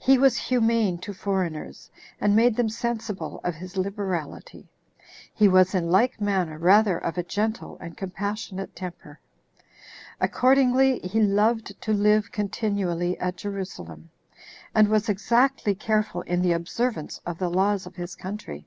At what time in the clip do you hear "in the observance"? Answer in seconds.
16.22-17.20